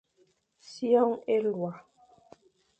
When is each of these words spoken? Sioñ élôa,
Sioñ 0.71 1.11
élôa, 1.35 1.71